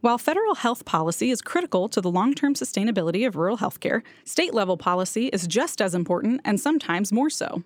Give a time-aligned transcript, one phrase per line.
[0.00, 4.54] While federal health policy is critical to the long term sustainability of rural healthcare, state
[4.54, 7.64] level policy is just as important and sometimes more so.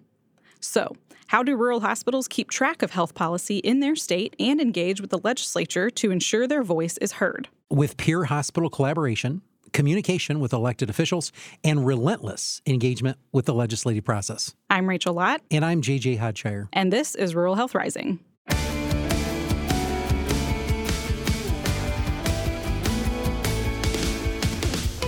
[0.58, 4.98] So, how do rural hospitals keep track of health policy in their state and engage
[5.00, 7.49] with the legislature to ensure their voice is heard?
[7.68, 9.42] With peer hospital collaboration,
[9.74, 14.54] communication with elected officials, and relentless engagement with the legislative process.
[14.71, 15.42] I'm Rachel Lott.
[15.51, 16.69] And I'm JJ Hodshire.
[16.73, 18.20] And this is Rural Health Rising.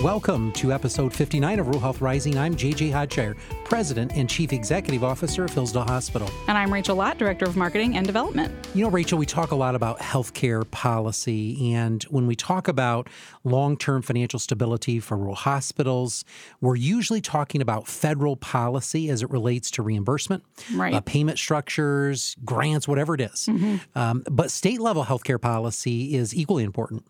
[0.05, 2.37] Welcome to episode 59 of Rural Health Rising.
[2.37, 6.29] I'm JJ Hodshire, President and Chief Executive Officer of Hillsdale Hospital.
[6.47, 8.53] And I'm Rachel Lott, Director of Marketing and Development.
[8.75, 11.73] You know, Rachel, we talk a lot about healthcare policy.
[11.73, 13.09] And when we talk about
[13.43, 16.23] long term financial stability for rural hospitals,
[16.61, 20.43] we're usually talking about federal policy as it relates to reimbursement,
[20.75, 20.93] right.
[20.93, 23.47] uh, payment structures, grants, whatever it is.
[23.47, 23.77] Mm-hmm.
[23.97, 27.03] Um, but state level healthcare policy is equally important.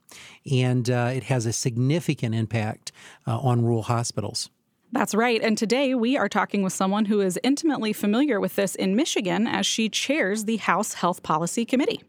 [0.50, 2.94] And uh, it has a significant impact
[3.28, 4.50] uh, on rural hospitals.
[4.96, 5.42] That's right.
[5.44, 9.46] And today we are talking with someone who is intimately familiar with this in Michigan
[9.46, 12.02] as she chairs the House Health Policy Committee.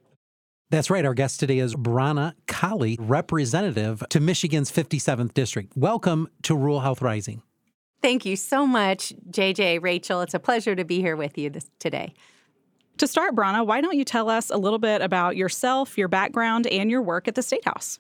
[0.71, 1.05] That's right.
[1.05, 5.77] Our guest today is Bronna Kahle, representative to Michigan's 57th district.
[5.77, 7.43] Welcome to Rural Health Rising.
[8.03, 10.21] Thank you so much, JJ, Rachel.
[10.21, 12.15] It's a pleasure to be here with you this, today.
[12.99, 16.69] To start, Brana, why don't you tell us a little bit about yourself, your background,
[16.69, 17.99] and your work at the State House?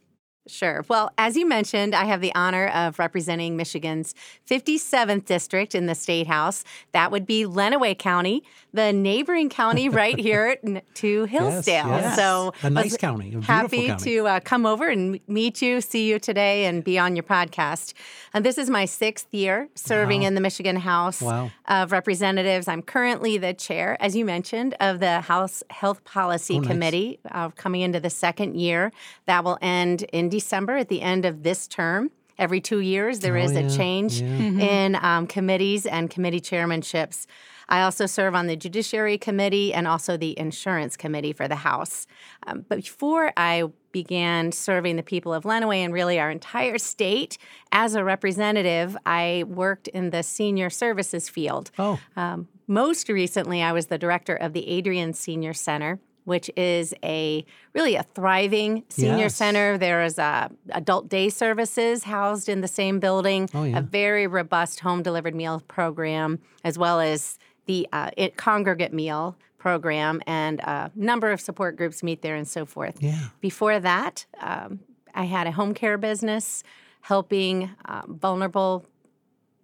[0.48, 0.84] Sure.
[0.88, 4.14] Well, as you mentioned, I have the honor of representing Michigan's
[4.48, 6.62] 57th district in the State House.
[6.92, 10.56] That would be Lenawee County, the neighboring county right here
[10.94, 11.88] to Hillsdale.
[11.88, 12.16] Yes, yes.
[12.16, 13.34] So, a nice county.
[13.34, 14.04] A happy county.
[14.04, 17.94] to uh, come over and meet you, see you today, and be on your podcast.
[18.32, 20.28] And this is my sixth year serving wow.
[20.28, 21.50] in the Michigan House wow.
[21.66, 22.68] of Representatives.
[22.68, 27.32] I'm currently the chair, as you mentioned, of the House Health Policy oh, Committee, nice.
[27.34, 28.92] uh, coming into the second year.
[29.26, 32.10] That will end in December at the end of this term.
[32.38, 34.28] Every two years, there oh, is yeah, a change yeah.
[34.28, 34.60] mm-hmm.
[34.60, 37.26] in um, committees and committee chairmanships.
[37.68, 42.06] I also serve on the Judiciary Committee and also the Insurance Committee for the House.
[42.46, 47.38] Um, but before I began serving the people of Lenawee and really our entire state
[47.72, 51.70] as a representative, I worked in the senior services field.
[51.78, 51.98] Oh.
[52.14, 57.44] Um, most recently, I was the director of the Adrian Senior Center which is a
[57.72, 59.36] really a thriving senior yes.
[59.36, 59.78] center.
[59.78, 63.78] There is a adult day services housed in the same building, oh, yeah.
[63.78, 69.36] a very robust home delivered meal program, as well as the uh, it, congregate meal
[69.56, 72.96] program, and a number of support groups meet there and so forth.
[73.00, 73.28] Yeah.
[73.40, 74.80] Before that, um,
[75.14, 76.62] I had a home care business
[77.00, 78.84] helping uh, vulnerable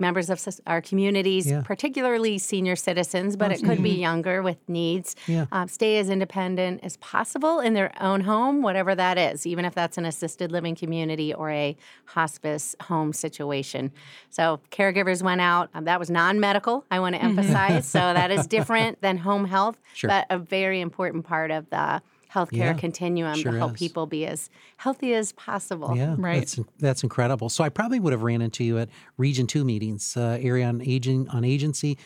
[0.02, 1.62] members of our communities, yeah.
[1.64, 5.46] particularly senior citizens, but it could be younger with needs, yeah.
[5.52, 9.74] uh, stay as independent as possible in their own home, whatever that is, even if
[9.74, 11.74] that's an assisted living community or a
[12.04, 13.90] hospice home situation.
[14.28, 15.70] So caregivers went out.
[15.72, 17.38] Um, that was non medical, I want to mm-hmm.
[17.38, 17.86] emphasize.
[17.86, 20.08] so that is different than home health, sure.
[20.08, 22.02] but a very important part of the
[22.32, 23.78] healthcare yeah, continuum sure to help is.
[23.78, 25.94] people be as healthy as possible.
[25.96, 26.40] Yeah, right.
[26.40, 27.48] That's, that's incredible.
[27.48, 28.88] So I probably would have ran into you at
[29.18, 31.98] Region Two meetings, uh, area on aging on agency,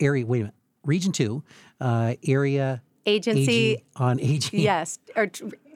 [0.00, 0.24] area.
[0.24, 0.54] Wait a minute,
[0.84, 1.42] Region Two,
[1.80, 4.60] uh, area agency aging, on aging.
[4.60, 5.30] Yes, or R,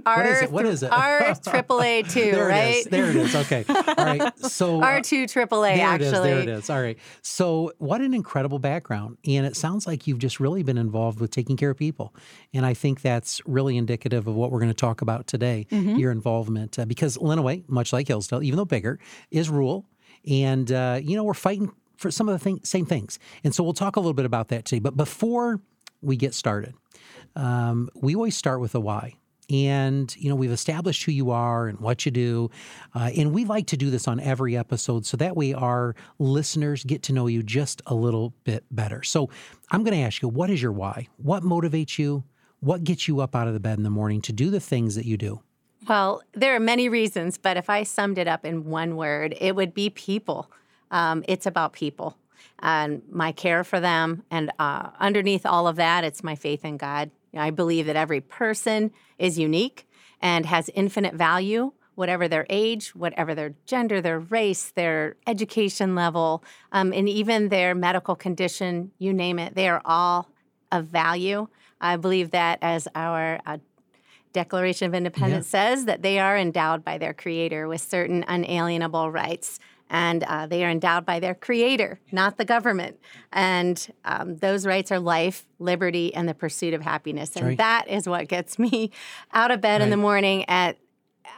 [0.05, 0.53] what is it?
[0.53, 0.93] What is it?
[0.93, 2.59] R triple A two, there right?
[2.59, 2.85] It is.
[2.87, 3.35] There it is.
[3.35, 3.65] Okay.
[3.69, 4.33] All right.
[4.51, 6.07] So R two triple A there actually.
[6.07, 6.71] It is, there it is.
[6.71, 6.99] All right.
[7.23, 11.31] So what an incredible background, and it sounds like you've just really been involved with
[11.31, 12.15] taking care of people,
[12.53, 15.67] and I think that's really indicative of what we're going to talk about today.
[15.71, 15.97] Mm-hmm.
[15.97, 18.99] Your involvement, uh, because Lenawee, much like Hillsdale, even though bigger,
[19.31, 19.87] is rural,
[20.29, 23.63] and uh, you know we're fighting for some of the thing, same things, and so
[23.63, 24.81] we'll talk a little bit about that today.
[24.81, 25.61] But before
[26.03, 26.75] we get started,
[27.37, 29.15] um, we always start with the why
[29.51, 32.51] and you know we've established who you are and what you do
[32.95, 36.85] uh, and we like to do this on every episode so that way our listeners
[36.85, 39.03] get to know you just a little bit better.
[39.03, 39.29] So
[39.71, 41.09] i'm going to ask you what is your why?
[41.17, 42.25] What motivates you?
[42.61, 44.95] What gets you up out of the bed in the morning to do the things
[44.95, 45.41] that you do?
[45.89, 49.57] Well there are many reasons but if i summed it up in one word it
[49.57, 50.51] would be people.
[50.93, 52.17] Um, it's about people
[52.59, 56.77] and my care for them and uh, underneath all of that it's my faith in
[56.77, 59.87] god I believe that every person is unique
[60.21, 66.43] and has infinite value, whatever their age, whatever their gender, their race, their education level,
[66.73, 70.31] um, and even their medical condition, you name it, they are all
[70.73, 71.47] of value.
[71.81, 73.59] I believe that as our uh,
[74.33, 75.75] Declaration of Independence yeah.
[75.75, 79.59] says, that they are endowed by their Creator with certain unalienable rights
[79.91, 82.99] and uh, they are endowed by their creator, not the government.
[83.33, 87.37] And um, those rights are life, liberty, and the pursuit of happiness.
[87.37, 87.59] And right.
[87.59, 88.93] that is what gets me
[89.33, 89.83] out of bed right.
[89.83, 90.79] in the morning at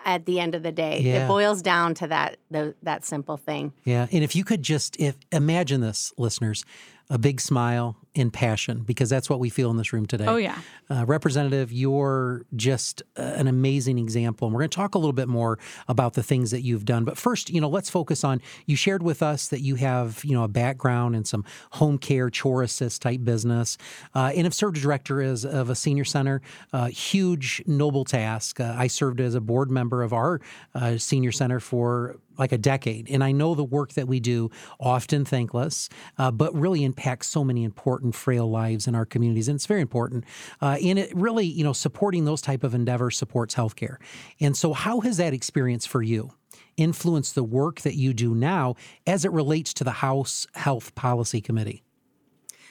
[0.05, 1.01] at the end of the day.
[1.01, 1.25] Yeah.
[1.25, 3.73] It boils down to that the, that simple thing.
[3.85, 6.65] Yeah, and if you could just if imagine this, listeners,
[7.09, 10.27] a big smile and passion because that's what we feel in this room today.
[10.27, 10.59] Oh, yeah.
[10.91, 14.49] Uh, Representative, you're just uh, an amazing example.
[14.49, 17.05] And we're going to talk a little bit more about the things that you've done.
[17.05, 20.33] But first, you know, let's focus on you shared with us that you have, you
[20.33, 23.79] know, a background in some home care, chore assist type business,
[24.15, 26.43] uh, and have served as director as, of a senior center.
[26.73, 28.61] Uh, huge, noble task.
[28.61, 30.41] Uh, I served as a board member of our
[30.75, 33.11] uh, senior center for like a decade.
[33.11, 34.51] And I know the work that we do,
[34.81, 35.89] often thankless,
[36.19, 39.49] uh, but really impacts so many important, frail lives in our communities.
[39.49, 40.25] And it's very important.
[40.61, 43.97] Uh, and it really, you know, supporting those type of endeavors supports healthcare.
[44.41, 46.31] And so, how has that experience for you
[46.77, 48.75] influenced the work that you do now
[49.07, 51.83] as it relates to the House Health Policy Committee?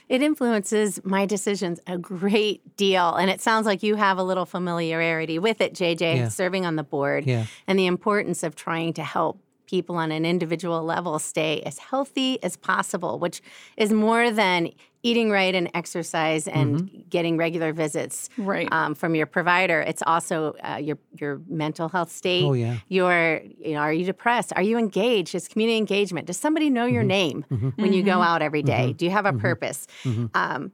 [0.09, 3.15] It influences my decisions a great deal.
[3.15, 6.27] And it sounds like you have a little familiarity with it, JJ, Yeah.
[6.27, 7.45] serving on the board Yeah.
[7.65, 9.39] and the importance of trying to help
[9.71, 13.41] people on an individual level stay as healthy as possible, which
[13.77, 14.69] is more than
[15.01, 16.99] eating right and exercise and mm-hmm.
[17.09, 18.67] getting regular visits Right.
[18.71, 19.81] um, from your provider.
[19.81, 22.43] It's also uh, your your mental health state.
[22.43, 22.77] Oh, yeah.
[22.89, 24.51] Your you know, are you depressed?
[24.55, 25.33] Are you engaged?
[25.33, 26.27] Is community engagement?
[26.27, 27.07] Does somebody know your mm-hmm.
[27.07, 27.81] name mm-hmm.
[27.81, 28.93] when you go out every day?
[28.93, 29.87] Do you have a purpose?
[30.33, 30.71] Um,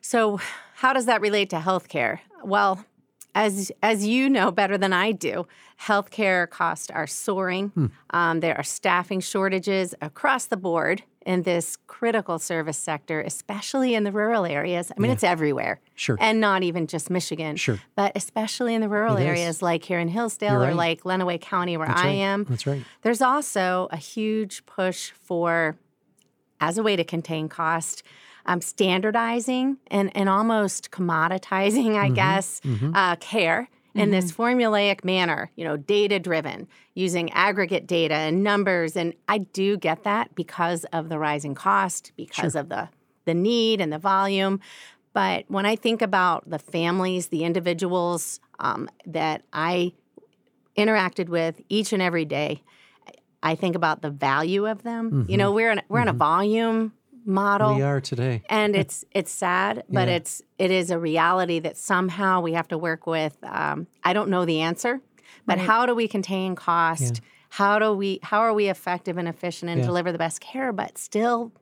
[0.00, 0.40] so,
[0.74, 2.20] how does that relate to healthcare?
[2.42, 2.84] Well,
[3.34, 5.46] as as you know better than I do,
[5.82, 7.90] healthcare costs are soaring.
[8.10, 14.04] Um, there are staffing shortages across the board in this critical service sector, especially in
[14.04, 14.90] the rural areas.
[14.96, 15.80] I mean, it's everywhere.
[15.94, 16.16] Sure.
[16.18, 17.56] And not even just Michigan.
[17.56, 17.78] Sure.
[17.94, 19.26] But especially in the rural It is.
[19.26, 20.76] areas like here in Hillsdale You're or right.
[20.76, 22.12] like Lenawee County where That's I right.
[22.12, 22.44] am.
[22.44, 22.82] That's right.
[23.02, 25.76] There's also a huge push for,
[26.58, 28.02] as a way to contain cost,
[28.46, 32.60] um, standardizing and, and almost commoditizing, I guess,
[32.94, 38.96] Uh, care in this formulaic manner, you know, data driven, using aggregate data and numbers.
[38.96, 42.88] And I do get that because of the rising cost, because of the,
[43.24, 44.60] the need and the volume.
[45.12, 49.92] But when I think about the families, the individuals um, that I
[50.76, 52.62] interacted with each and every day,
[53.42, 55.26] I think about the value of them.
[55.28, 56.92] You know, we're in we're in a volume
[57.24, 58.42] model, We are today.
[58.48, 60.14] and it's it's sad, but Yeah.
[60.16, 63.36] it's it is a reality that somehow we have to work with.
[63.42, 65.00] Um, I don't know the answer,
[65.46, 67.20] but how do we contain cost?
[67.50, 69.86] How do we how are we effective and efficient and Yeah.
[69.86, 71.52] deliver the best care, but still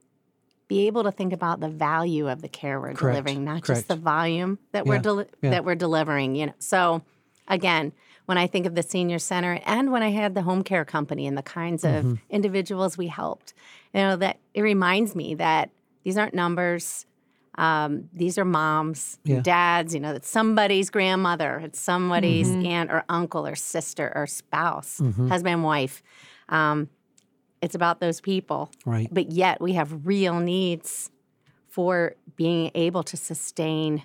[0.68, 3.00] be able to think about the value of the care we're Correct.
[3.24, 3.66] delivering, not Correct.
[3.80, 4.90] just the volume that Yeah.
[4.90, 5.50] we're deli- Yeah.
[5.50, 6.34] that we're delivering.
[6.36, 7.02] You know, so
[7.48, 7.92] again,
[8.28, 11.26] when I think of the senior center and when I had the home care company
[11.26, 12.14] and the kinds of Mm-hmm.
[12.28, 13.54] individuals we helped,
[13.94, 15.70] you know, that it reminds me that
[16.04, 17.06] these aren't numbers.
[17.56, 19.40] Um, these are moms, Yeah.
[19.40, 19.94] dads.
[19.94, 22.66] You know, it's somebody's grandmother, it's somebody's Mm-hmm.
[22.66, 25.00] aunt or uncle or sister or spouse,
[25.30, 26.02] husband, wife.
[26.50, 26.90] Um,
[27.62, 29.08] it's about those people Right.
[29.10, 31.10] but yet we have real needs
[31.66, 34.02] for being able to sustain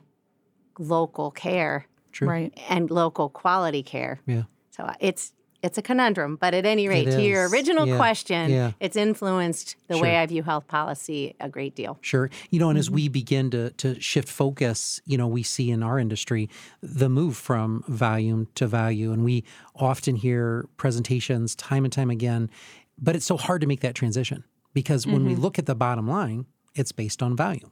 [0.79, 2.27] local care True.
[2.29, 2.57] Right.
[2.69, 4.21] and local quality care.
[4.25, 4.43] Yeah.
[4.71, 7.95] So uh, it's it's a conundrum, but at any rate, to your original Yeah.
[7.95, 8.71] question, Yeah.
[8.81, 11.97] it's influenced the way I view health policy a great deal.
[12.01, 12.29] Sure.
[12.49, 12.79] You know, and Mm-hmm.
[12.79, 16.49] as we begin to to shift focus, you know, we see in our industry
[16.81, 19.13] the move from volume to value.
[19.13, 22.49] And we often hear presentations time and time again,
[23.01, 24.43] but it's so hard to make that transition
[24.73, 25.27] because when Mm-hmm.
[25.29, 27.69] we look at the bottom line, it's based on value.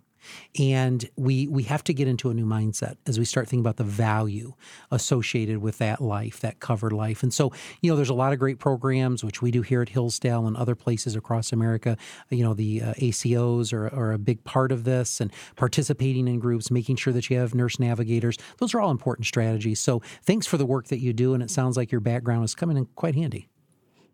[0.59, 3.77] And we we have to get into a new mindset as we start thinking about
[3.77, 4.53] the value
[4.91, 7.23] associated with that life, that covered life.
[7.23, 7.51] And so,
[7.81, 10.55] you know, there's a lot of great programs which we do here at Hillsdale and
[10.57, 11.97] other places across America.
[12.29, 16.39] You know, the uh, ACOs are, are a big part of this, and participating in
[16.39, 18.37] groups, making sure that you have nurse navigators.
[18.57, 19.79] Those are all important strategies.
[19.79, 22.55] So, thanks for the work that you do, and it sounds like your background is
[22.55, 23.47] coming in quite handy.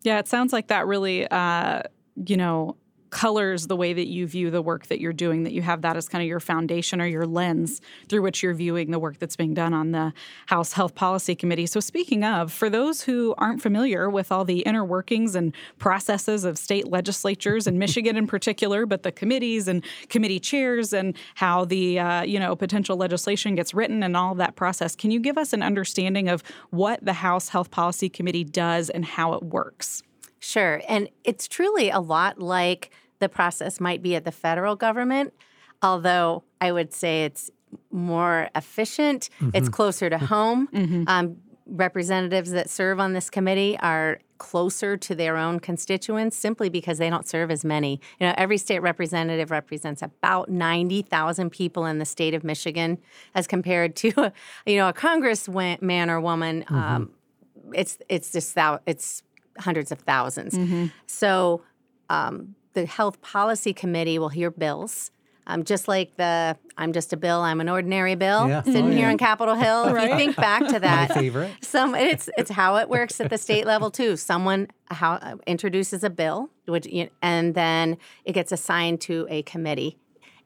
[0.04, 1.84] Yeah, it sounds like that really, uh,
[2.26, 2.78] you know,
[3.10, 5.98] colors the way that you view the work that you're doing, that you have that
[5.98, 9.36] as kind of your foundation or your lens through which you're viewing the work that's
[9.36, 10.14] being done on the
[10.48, 11.66] House Health Policy Committee.
[11.66, 16.44] So, speaking of, for those who aren't familiar with all the inner workings and processes
[16.44, 21.66] of state legislatures in Michigan in particular, but the committees and committee chairs and how
[21.66, 25.38] the, uh, you know, potential legislation gets written and all that process, can you give
[25.38, 30.04] us an understanding of what the House Health Policy Committee does and how it works?
[30.40, 30.82] Sure.
[30.88, 35.34] And it's truly a lot like the process might be at the federal government,
[35.82, 37.50] although I would say it's
[37.92, 40.70] more efficient, it's closer to home.
[41.08, 41.38] Um,
[41.70, 47.10] representatives that serve on this committee are closer to their own constituents simply because they
[47.10, 48.00] don't serve as many.
[48.20, 53.00] You know, every state representative represents about 90,000 people in the state of Michigan
[53.36, 54.32] as compared to,
[54.66, 57.12] you know, a congressman or woman um,
[57.74, 59.24] it's it's just that it's
[59.60, 61.62] hundreds of 1000s So
[62.10, 65.12] um, the health policy committee will hear bills.
[65.50, 68.64] Um, just like the I'm just a bill, I'm an ordinary bill Yeah.
[68.64, 69.12] sitting Oh, here yeah.
[69.12, 69.86] in Capitol Hill.
[69.96, 71.52] If you think back to My that, favorite.
[71.62, 74.18] some it's it's how it works at the state level too.
[74.18, 79.42] Someone how uh, introduces a bill, which you- and then it gets assigned to a
[79.44, 79.98] committee,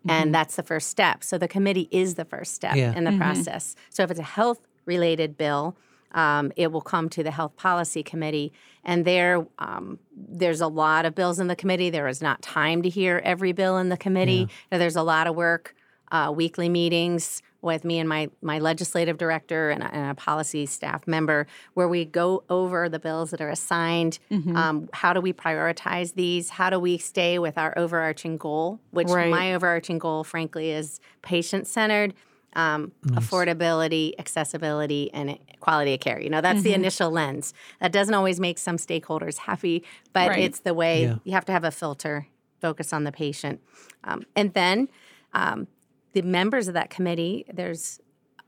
[0.08, 1.24] and that's the first step.
[1.24, 2.94] So the committee is the first step Yeah.
[2.96, 3.76] in the process.
[3.90, 5.76] So if it's a health related bill,
[6.14, 8.52] um, it will come to the health policy committee,
[8.84, 11.90] and there um, there's a lot of bills in the committee.
[11.90, 14.48] There is not time to hear every bill in the committee.
[14.72, 15.76] Now, There's a lot of work,
[16.12, 20.66] uh, weekly meetings with me and my my legislative director and a, and a policy
[20.66, 24.18] staff member, where we go over the bills that are assigned.
[24.32, 26.50] Um, how do we prioritize these?
[26.50, 28.80] How do we stay with our overarching goal?
[28.90, 29.30] Which Right.
[29.30, 32.14] my overarching goal, frankly, is patient centered.
[32.54, 36.20] Um, affordability, accessibility, and quality of care.
[36.20, 37.54] You know, that's the initial lens.
[37.80, 40.40] That doesn't always make some stakeholders happy, but Right.
[40.44, 41.16] it's the way Yeah.
[41.24, 42.28] you have to have a filter,
[42.60, 43.62] focus on the patient.
[44.04, 44.90] Um, and then
[45.34, 45.68] um,
[46.12, 48.02] the members of that committee, there's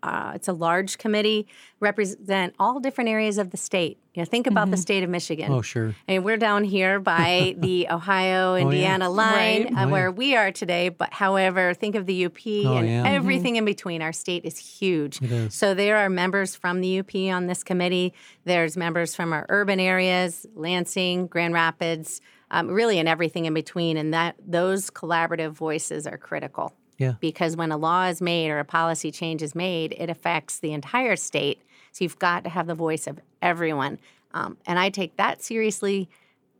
[0.03, 1.47] uh, it's a large committee,
[1.79, 3.97] represent all different areas of the state.
[4.13, 5.51] You know, think about the state of Michigan.
[5.51, 5.95] Oh, sure.
[6.07, 9.73] I mean, we're down here by the Ohio Indiana line Right.
[9.75, 10.15] uh, Oh, where yeah.
[10.15, 10.89] we are today.
[10.89, 13.03] But however, think of the UP Oh, and yeah.
[13.07, 14.01] everything in between.
[14.03, 15.19] Our state is huge.
[15.21, 15.53] It is.
[15.55, 18.13] So there are members from the UP on this committee.
[18.45, 23.97] There's members from our urban areas, Lansing, Grand Rapids, um, really, and everything in between.
[23.97, 27.13] And that those collaborative voices are critical Yeah.
[27.19, 30.73] because when a law is made or a policy change is made, it affects the
[30.73, 31.61] entire state.
[31.91, 33.99] So you've got to have the voice of everyone.
[34.33, 36.09] Um, and I take that seriously,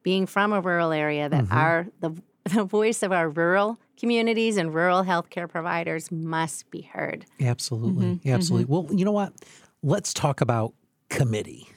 [0.04, 1.54] being from a rural area, that mm-hmm.
[1.54, 2.12] our the,
[2.54, 7.26] the voice of our rural communities and rural healthcare providers must be heard.
[7.40, 8.06] Absolutely.
[8.06, 8.30] Mm-hmm.
[8.30, 8.66] Absolutely.
[8.66, 8.88] Mm-hmm.
[8.88, 9.34] Well, you know what?
[9.82, 10.74] Let's talk about
[11.10, 11.68] committee.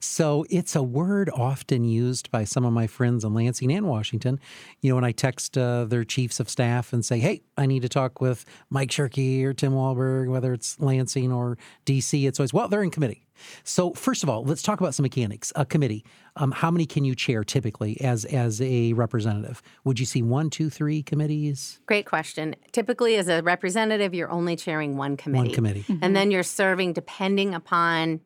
[0.00, 4.40] So it's a word often used by some of my friends in Lansing and Washington.
[4.80, 7.82] You know, when I text uh, their chiefs of staff and say, hey, I need
[7.82, 12.52] to talk with Mike Shirkey or Tim Walberg, whether it's Lansing or DC, it's always,
[12.52, 13.26] well, they're in committee.
[13.64, 15.52] So first of all, let's talk about some mechanics.
[15.56, 16.04] A committee.
[16.36, 19.62] Um, how many can you chair typically as as a representative?
[19.84, 21.80] Would you see one, two, three committees?
[21.86, 22.54] Great question.
[22.72, 25.48] Typically, as a representative, you're only chairing one committee.
[25.48, 25.84] One committee.
[26.00, 28.20] And then you're serving depending upon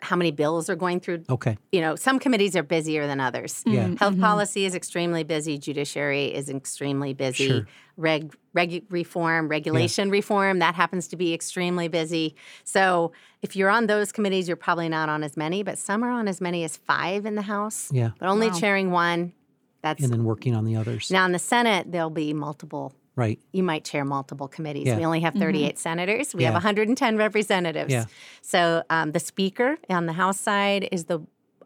[0.00, 1.56] how many bills are going through Okay.
[1.72, 3.62] you know, some committees are busier than others.
[3.66, 3.84] Yeah.
[3.84, 3.96] Mm-hmm.
[3.96, 4.22] Health mm-hmm.
[4.22, 5.58] policy is extremely busy.
[5.58, 7.48] Judiciary is extremely busy.
[7.48, 7.68] Sure.
[7.96, 12.36] Reg, reg reform, regulation reform, that happens to be extremely busy.
[12.62, 13.10] So
[13.42, 16.28] if you're on those committees, you're probably not on as many, but some are on
[16.28, 17.90] as many as five in the House.
[17.92, 18.10] Yeah.
[18.20, 18.58] But only Wow.
[18.58, 19.32] chairing one.
[19.82, 21.10] That's And then working on the others.
[21.10, 22.92] now in the Senate, there'll be multiple.
[23.18, 23.38] Right.
[23.52, 24.86] You might chair multiple committees.
[24.86, 24.96] Yeah.
[24.96, 26.34] We only have 38 senators.
[26.34, 27.92] We have 110 representatives.
[27.92, 28.06] Yeah.
[28.42, 31.20] So um, the speaker on the House side is the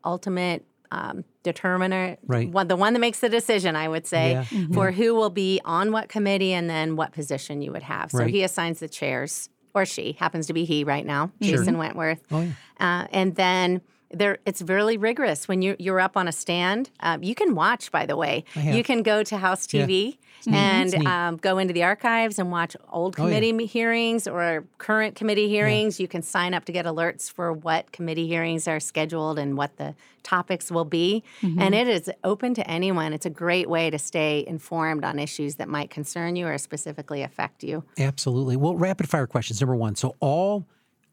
[0.05, 2.49] ultimate um, determiner, Right.
[2.51, 4.67] one, the one that makes the decision, I would say, Yeah.
[4.75, 8.11] for who will be on what committee and then what position you would have.
[8.11, 8.29] So Right.
[8.31, 11.57] he assigns the chairs, or she happens to be he right now, Sure.
[11.59, 12.21] Jason Wentworth.
[12.31, 12.51] Oh, yeah.
[12.79, 13.81] Uh, and then
[14.11, 16.91] there, it's really rigorous when you you're up on a stand.
[17.01, 18.45] Um, you can watch, by the way.
[18.55, 23.15] You can go to House TV and um, go into the archives and watch old
[23.19, 23.35] Oh, yeah.
[23.39, 26.01] committee hearings or current committee hearings.
[26.01, 29.77] You can sign up to get alerts for what committee hearings are scheduled and what
[29.77, 31.23] the topics will be.
[31.43, 33.13] And it is open to anyone.
[33.13, 37.23] It's a great way to stay informed on issues that might concern you or specifically
[37.23, 37.85] affect you.
[37.99, 38.57] Absolutely.
[38.57, 39.61] Well, rapid fire questions.
[39.61, 39.95] Number one.
[39.97, 40.67] So all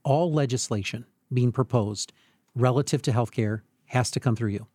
[0.03, 2.13] all legislation being proposed
[2.55, 4.67] relative to healthcare has to come through you,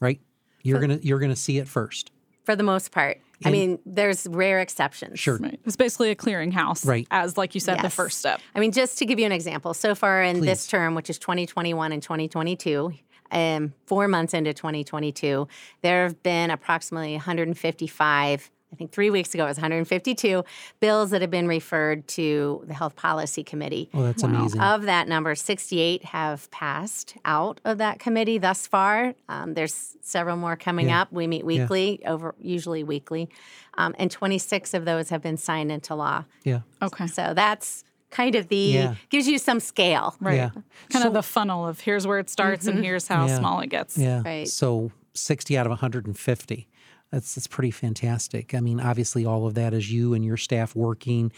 [0.00, 0.20] right?
[0.62, 2.10] You're gonna you're gonna see it first.
[2.44, 5.18] For the most part, I And- mean, there's rare exceptions.
[5.18, 5.38] Sure.
[5.38, 5.58] Right.
[5.64, 7.06] It's basically a clearinghouse, Right.
[7.10, 8.40] as like you said, the first step.
[8.54, 11.18] I mean, just to give you an example, so far in this term, which is
[11.18, 12.92] 2021 and 2022,
[13.30, 15.48] um, four months into 2022,
[15.82, 18.50] there have been approximately 155.
[18.72, 20.44] I think three weeks ago it was 152
[20.80, 23.90] bills that have been referred to the Health Policy Committee.
[23.92, 24.60] Oh, that's amazing.
[24.62, 29.14] Of that number, 68 have passed out of that committee thus far.
[29.28, 31.02] Um, there's several more coming Yeah.
[31.02, 31.12] up.
[31.12, 33.28] We meet weekly, over usually weekly,
[33.76, 36.24] um, and 26 of those have been signed into law.
[36.44, 36.60] yeah.
[36.80, 37.06] Okay.
[37.06, 38.94] So that's kind of the Yeah.
[39.10, 40.16] gives you some scale.
[40.20, 40.36] Right.
[40.36, 40.50] Yeah.
[40.90, 43.38] Kind So- of the funnel of here's where it starts and here's how Yeah.
[43.38, 43.96] small it gets.
[43.98, 44.22] Yeah.
[44.24, 44.48] Right.
[44.48, 46.68] So 60 out of 150.
[47.12, 48.54] That's that's pretty fantastic.
[48.54, 51.30] I mean, obviously all of that is you and your staff working,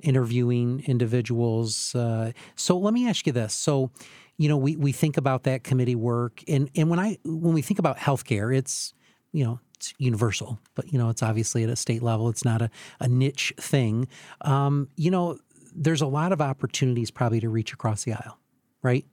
[0.00, 1.94] interviewing individuals.
[1.94, 3.54] Uh, so let me ask you this.
[3.54, 3.90] So,
[4.36, 7.62] you know, we, we think about that committee work and, and when I when we
[7.62, 8.92] think about healthcare, it's
[9.32, 12.28] you know, it's universal, but you know, it's obviously at a state level.
[12.28, 12.70] It's not a,
[13.00, 14.08] a niche thing.
[14.42, 15.38] Um, you know,
[15.74, 18.38] there's a lot of opportunities probably to reach across the aisle,
[18.82, 19.06] right?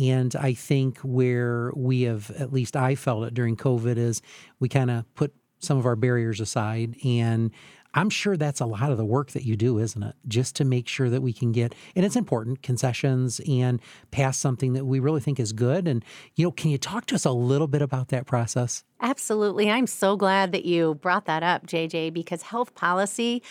[0.00, 4.22] And I think where we have, at least I felt it during COVID, is
[4.60, 6.96] we kind of put some of our barriers aside.
[7.04, 7.50] And
[7.94, 10.14] I'm sure that's a lot of the work that you do, isn't it?
[10.26, 14.72] Just to make sure that we can get, and it's important, concessions and pass something
[14.72, 15.86] that we really think is good.
[15.86, 16.02] And,
[16.34, 18.82] you know, can you talk to us a little bit about that process?
[19.00, 19.70] Absolutely.
[19.70, 23.42] I'm so glad that you brought that up, JJ, because health policy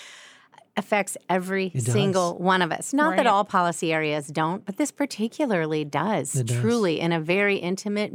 [0.75, 2.93] affects every single one of us.
[2.93, 3.17] Not Right.
[3.17, 6.59] that all policy areas don't, but this particularly does, does.
[6.59, 8.13] truly, in a very intimate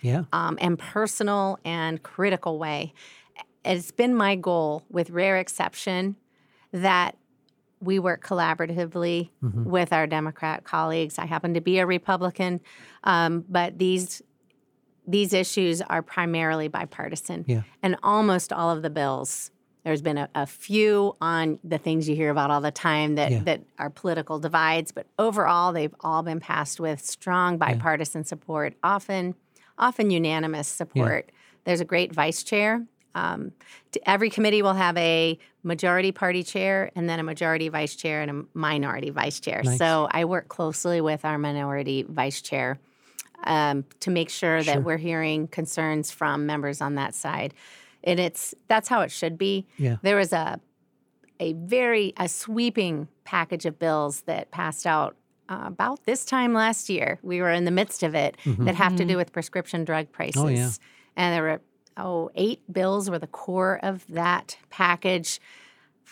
[0.00, 0.24] Yeah.
[0.32, 2.94] um, and personal and critical way.
[3.64, 6.16] It's been my goal, with rare exception,
[6.72, 7.16] that
[7.80, 9.64] we work collaboratively Mm-hmm.
[9.64, 11.18] with our Democrat colleagues.
[11.18, 12.60] I happen to be a Republican,
[13.04, 14.22] um, but these
[15.04, 17.62] these issues are primarily bipartisan, Yeah.
[17.82, 19.50] and almost all of the bills.
[19.82, 23.32] There's been a, a few on the things you hear about all the time that,
[23.32, 23.42] Yeah.
[23.42, 29.34] that are political divides, but overall, they've all been passed with strong bipartisan support, often
[29.76, 31.32] often unanimous support.
[31.64, 32.86] There's a great vice chair.
[33.14, 33.52] Um,
[33.90, 38.22] t- every committee will have a majority party chair and then a majority vice chair
[38.22, 39.62] and a minority vice chair.
[39.64, 39.78] Nice.
[39.78, 42.78] So I work closely with our minority vice chair
[43.44, 47.54] um, to make sure that we're hearing concerns from members on that side.
[48.04, 49.66] And it's that's how it should be.
[49.78, 49.96] Yeah.
[50.02, 50.60] There was a
[51.38, 55.16] a very a sweeping package of bills that passed out
[55.48, 57.18] uh, about this time last year.
[57.22, 60.36] We were in the midst of it that have to do with prescription drug prices.
[60.36, 60.46] Mm-hmm.
[60.46, 60.70] Oh, yeah.
[61.16, 61.60] And there were
[61.96, 65.40] oh eight bills were the core of that package.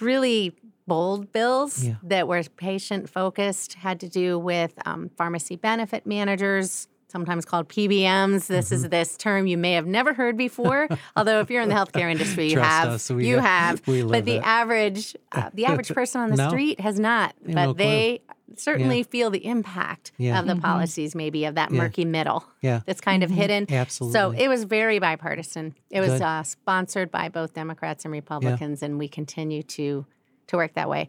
[0.00, 0.54] Really
[0.86, 1.94] bold bills Yeah.
[2.02, 8.46] that were patient focused, had to do with um, pharmacy benefit managers, sometimes called PBMs.
[8.46, 8.90] This is Mm-hmm.
[8.90, 10.88] this term you may have never heard before.
[11.16, 12.88] Although if you're in the healthcare industry, you Trust have.
[12.88, 13.84] us, you have.
[13.84, 14.42] but the it.
[14.44, 16.48] average, uh, the average person on the No.
[16.48, 17.34] street has not.
[17.44, 18.20] But no they
[18.56, 20.38] certainly feel the impact Yeah.
[20.40, 21.78] of the policies, maybe of that Yeah.
[21.78, 22.80] murky middle Yeah.
[22.84, 23.66] that's kind of hidden.
[23.70, 24.18] Absolutely.
[24.18, 25.74] So it was very bipartisan.
[25.90, 30.04] It was uh, sponsored by both Democrats and Republicans, and we continue to
[30.48, 31.08] to work that way.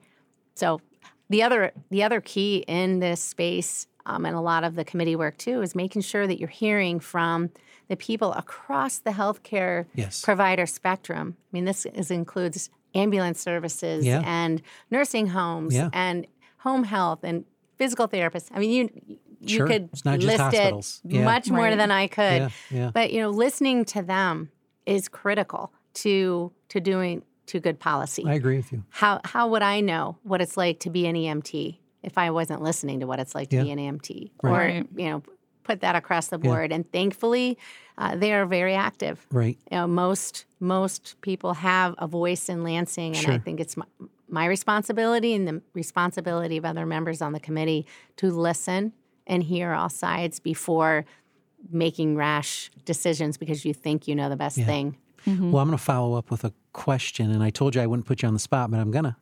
[0.54, 0.82] So
[1.32, 5.16] the other the other key in this space um, and a lot of the committee
[5.16, 7.50] work too is making sure that you're hearing from
[7.88, 10.22] the people across the healthcare Yes.
[10.22, 11.36] provider spectrum.
[11.40, 14.22] I mean, this is, includes ambulance services Yeah.
[14.26, 15.90] and nursing homes Yeah.
[15.94, 16.26] and
[16.60, 17.46] home health and
[17.78, 18.50] physical therapists.
[18.54, 19.66] I mean, you you Sure.
[19.68, 21.02] could It's not just list hospitals.
[21.04, 21.24] it Yeah.
[21.26, 21.76] much more Right.
[21.76, 22.42] than I could.
[22.44, 22.50] Yeah.
[22.70, 22.92] Yeah.
[22.94, 24.52] But you know, listening to them
[24.86, 28.24] is critical to to doing to good policy.
[28.28, 28.84] I agree with you.
[28.90, 32.62] How how would I know what it's like to be an EMT if I wasn't
[32.62, 34.32] listening to what it's like to be an EMT?
[34.44, 34.52] Right.
[34.52, 35.24] Or you know,
[35.64, 36.72] put that across the board.
[36.72, 37.58] And thankfully,
[37.98, 39.26] uh, they are very active.
[39.32, 39.58] Right.
[39.72, 43.86] You know, most most people have a voice in Lansing, and I think it's my,
[44.28, 47.86] my responsibility and the responsibility of other members on the committee
[48.18, 48.94] to listen
[49.28, 51.06] and hear all sides before
[51.70, 54.98] making rash decisions because you think you know the best thing.
[55.28, 58.08] Well, I'm going to follow up with a question, and I told you I wouldn't
[58.08, 59.16] put you on the spot, but I'm going to.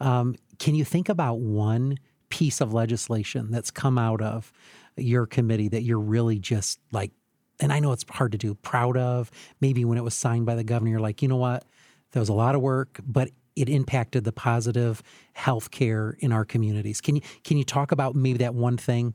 [0.00, 1.98] Um, can you think about one
[2.32, 4.50] piece of legislation that's come out of
[4.96, 7.12] your committee that you're really just like,
[7.60, 9.30] and I know it's hard to do, proud of?
[9.60, 11.66] Maybe when it was signed by the governor, you're like, you know what?
[12.12, 15.02] There was a lot of work, but it impacted the positive
[15.34, 17.02] health care in our communities.
[17.02, 19.12] Can you can you talk about maybe that one thing?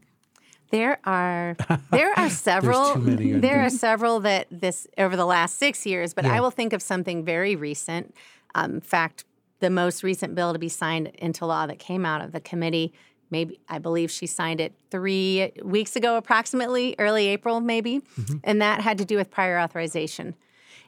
[0.69, 1.57] There are
[1.91, 6.13] there are several many, I there are several that this over the last six years,
[6.13, 6.35] but Yeah.
[6.35, 8.13] I will think of something very recent.
[8.53, 9.25] Um, in fact,
[9.59, 12.93] the most recent bill to be signed into law that came out of the committee,
[13.29, 18.37] maybe I believe she signed it three weeks ago, approximately early April, maybe, Mm-hmm.
[18.43, 20.35] and that had to do with prior authorization.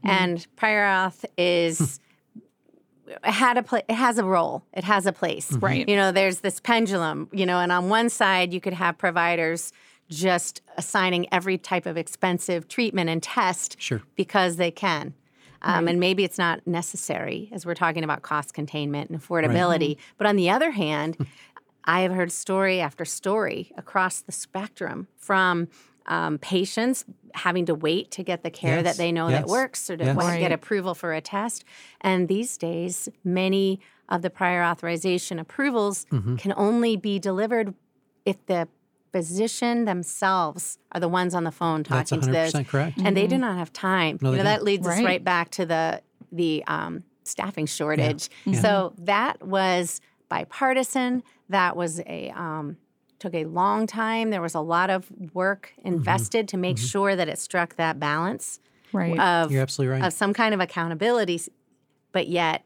[0.03, 1.99] And prior auth is
[3.07, 4.63] it had a pla- it has a role.
[4.73, 5.51] It has a place.
[5.53, 5.87] Right.
[5.89, 9.73] you know there's this pendulum you know and on one side you could have providers
[10.09, 14.01] just assigning every type of expensive treatment and test Sure.
[14.15, 15.13] because they can.
[15.61, 19.97] Um, and maybe it's not necessary as we're talking about cost containment and affordability.
[20.17, 21.17] But on the other hand
[21.95, 25.67] i have heard story after story across the spectrum from
[26.17, 27.05] um, patients
[27.45, 30.03] having to wait to get the care Yes, that they know that works or to
[30.05, 30.15] yes.
[30.15, 31.63] wa- get approval for a test.
[32.01, 36.37] And these days, many of the prior authorization approvals Mm-hmm.
[36.37, 37.75] can only be delivered
[38.25, 38.67] if the
[39.11, 42.53] physician themselves are the ones on the phone talking to those.
[42.53, 42.99] 100% correct.
[43.03, 44.17] And they do not have time.
[44.21, 45.05] No, you know, that leads us Right.
[45.05, 48.29] right back to the the um, staffing shortage.
[48.61, 51.23] So that was bipartisan.
[51.49, 52.77] That was a um,
[53.19, 54.29] took a long time.
[54.29, 55.87] There was a lot of work Mm-hmm.
[55.87, 58.59] invested to make sure that it struck that balance
[58.93, 59.19] Right.
[59.19, 60.03] of You're absolutely right.
[60.05, 61.39] of some kind of accountability,
[62.11, 62.63] but yet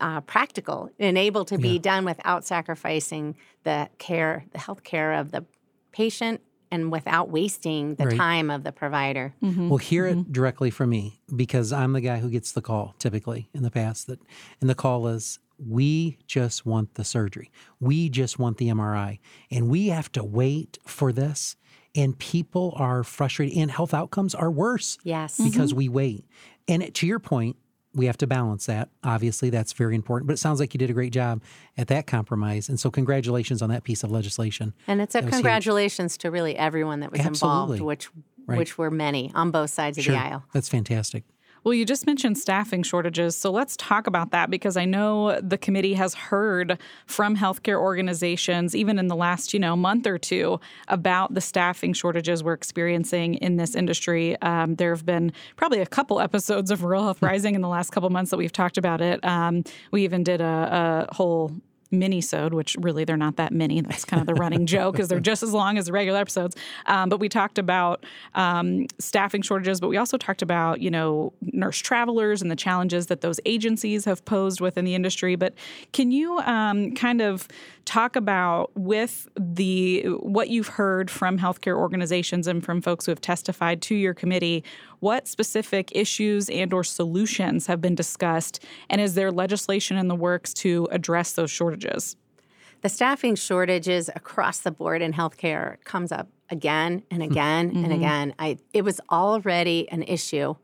[0.00, 1.78] uh, practical and able to be Yeah.
[1.78, 5.44] done without sacrificing the care, the health care of the
[5.92, 8.16] patient and without wasting the Right.
[8.16, 9.34] time of the provider.
[9.40, 10.20] Well, hear Mm-hmm.
[10.20, 13.70] it directly from me because I'm the guy who gets the call typically in the
[13.70, 14.08] past.
[14.08, 14.18] That
[14.60, 19.18] and the call is, we just want the surgery, we just want the MRI,
[19.50, 21.56] and we have to wait for this.
[21.96, 25.36] And people are frustrated, and health outcomes are worse Yes.
[25.38, 25.78] because mm-hmm.
[25.78, 26.24] we wait.
[26.66, 27.56] And to your point,
[27.94, 28.88] we have to balance that.
[29.04, 30.26] Obviously, that's very important.
[30.26, 31.40] But it sounds like you did a great job
[31.78, 32.68] at that compromise.
[32.68, 34.74] And so, congratulations on that piece of legislation.
[34.88, 35.32] And it's a was huge.
[35.34, 37.76] congratulations to really everyone that was Absolutely.
[37.76, 38.08] involved, which
[38.46, 38.58] Right.
[38.58, 40.44] which were many on both sides of Sure, the aisle.
[40.52, 41.22] that's fantastic.
[41.64, 43.34] Well, you just mentioned staffing shortages.
[43.36, 48.76] So let's talk about that because I know the committee has heard from healthcare organizations,
[48.76, 53.36] even in the last, you know, month or two, about the staffing shortages we're experiencing
[53.36, 54.40] in this industry.
[54.42, 57.92] Um, there have been probably a couple episodes of Rural Health Rising in the last
[57.92, 59.24] couple months that we've talked about it.
[59.24, 61.50] Um, we even did a, a whole
[61.90, 63.80] mini-sode, which really they're not that many.
[63.80, 66.56] That's kind of the running joke because they're just as long as the regular episodes.
[66.86, 71.32] Um, but we talked about um, staffing shortages, but we also talked about, you know,
[71.40, 75.36] nurse travelers and the challenges that those agencies have posed within the industry.
[75.36, 75.54] But
[75.92, 77.48] can you um, kind of
[77.84, 83.20] talk about with the what you've heard from healthcare organizations and from folks who have
[83.20, 84.64] testified to your committee,
[85.00, 90.16] what specific issues and or solutions have been discussed and is there legislation in the
[90.16, 92.16] works to address those shortages?
[92.82, 97.30] The staffing shortages across the board in healthcare comes up again and hmm.
[97.30, 97.92] again and mm-hmm.
[97.92, 98.34] again.
[98.38, 100.54] I it was already an issue.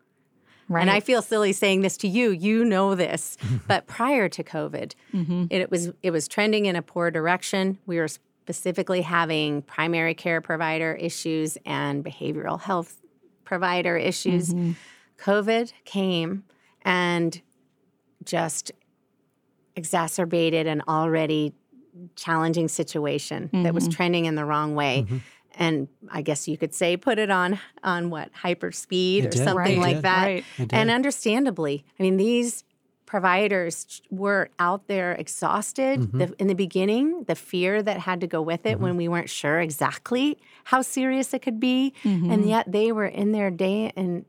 [0.71, 0.83] Right.
[0.83, 2.31] And I feel silly saying this to you.
[2.31, 3.37] You know this.
[3.67, 5.47] but prior to COVID, mm-hmm.
[5.51, 7.77] it was it was trending in a poor direction.
[7.87, 13.03] We were specifically having primary care provider issues and behavioral health
[13.45, 14.55] provider issues.
[14.55, 14.73] Mm-hmm.
[15.19, 16.45] COVID came
[16.83, 17.43] and
[18.25, 18.71] just
[19.75, 21.53] exacerbated an already
[22.15, 23.93] challenging situation that was mm-hmm.
[23.93, 25.05] trending in the wrong way.
[25.57, 29.79] And I guess you could say put it on on what hyper speed or something
[29.79, 30.25] It like that.
[30.27, 30.45] Right.
[30.71, 32.65] And understandably, I mean these
[33.07, 36.19] providers were out there exhausted Mm-hmm.
[36.19, 39.29] the, in the beginning the fear that had to go with it when we weren't
[39.29, 42.31] sure exactly how serious it could be Mm-hmm.
[42.31, 44.25] and yet they were in there day in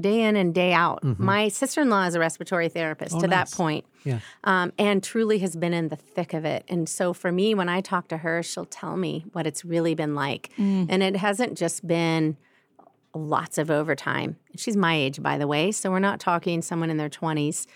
[0.00, 3.18] day in and day out my sister-in-law is a respiratory therapist Mm-hmm.
[3.18, 3.50] Oh, to nice.
[3.50, 4.20] that point Yeah.
[4.44, 6.64] um, and truly has been in the thick of it.
[6.68, 9.94] And so for me, when I talk to her, she'll tell me what it's really
[9.94, 10.50] been like.
[10.58, 12.36] And it hasn't just been
[13.14, 14.36] lots of overtime.
[14.56, 17.66] She's my age, by the way, so we're not talking someone in their 20s.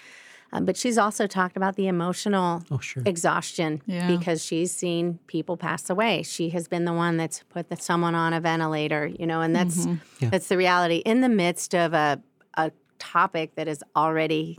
[0.55, 3.03] Um, but she's also talked about the emotional Oh, sure.
[3.07, 4.07] exhaustion Yeah.
[4.07, 6.23] because she's seen people pass away.
[6.23, 9.57] She has been the one that's put the, someone on a ventilator, you know, and
[9.57, 10.29] that's Yeah.
[10.31, 12.21] that's the reality in the midst of a
[12.59, 14.59] a topic that is already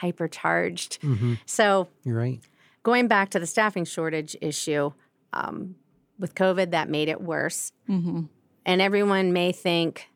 [0.00, 0.98] hypercharged.
[1.46, 2.40] So You're right.
[2.82, 4.92] going back to the staffing shortage issue,
[5.32, 5.74] um,
[6.18, 7.72] with COVID, that made it worse.
[7.88, 8.28] And
[8.66, 10.08] everyone may think,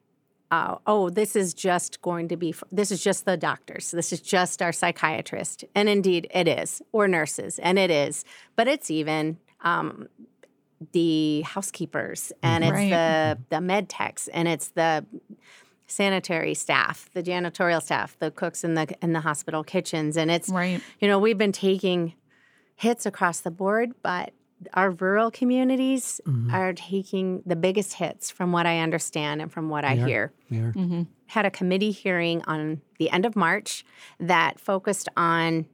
[0.51, 3.91] uh, oh, this is just going to be, this is just the doctors.
[3.91, 5.65] This is just our psychiatrist.
[5.75, 8.25] And indeed, it is, or nurses, and it is.
[8.57, 10.09] But it's even um,
[10.93, 12.91] the housekeepers, and it's Right.
[12.91, 15.05] the, the med techs, and it's the
[15.87, 20.49] sanitary staff, the janitorial staff, the cooks in the in the hospital kitchens, and it's
[20.49, 20.81] Right.
[21.01, 22.15] you know, we've been taking
[22.77, 24.33] hits across the board, but
[24.75, 26.53] our rural communities mm-hmm.
[26.55, 30.07] are taking the biggest hits from what I understand and from what I are.
[30.07, 30.33] hear.
[30.51, 30.73] We are.
[30.73, 31.03] Mm-hmm.
[31.27, 33.85] Had a committee hearing on the end of March
[34.19, 35.67] that focused on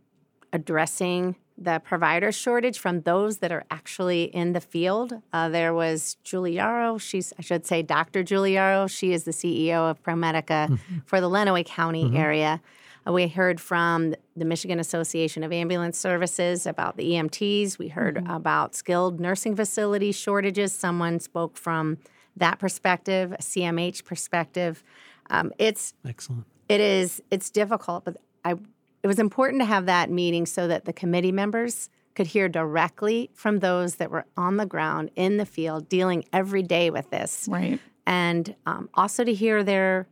[0.53, 5.13] addressing the provider shortage from those that are actually in the field.
[5.33, 7.01] Uh, there was Julie Yaroch.
[7.01, 8.25] She's, I should say, Dr.
[8.25, 8.91] Julie Yaroch.
[8.91, 10.99] She is the CEO of ProMedica mm-hmm.
[11.07, 12.61] for the Lenawee County area.
[13.07, 17.79] Uh, we heard from the Michigan Association of Ambulance Services about the EMTs.
[17.79, 20.73] We heard about skilled nursing facility shortages.
[20.73, 21.99] Someone spoke from
[22.37, 24.83] that perspective, a CMH perspective.
[25.31, 26.45] Um, it's Excellent.
[26.69, 28.53] it is it's difficult, but I
[29.03, 33.29] it was important to have that meeting so that the committee members could hear directly
[33.35, 37.47] from those that were on the ground in the field dealing every day with this,
[37.51, 37.79] Right.
[38.07, 40.07] and um, also to hear their